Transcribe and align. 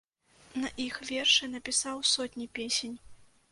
На 0.63 0.69
іх 0.85 0.95
вершы 1.09 1.51
напісаў 1.57 2.01
сотні 2.15 2.51
песень. 2.59 2.99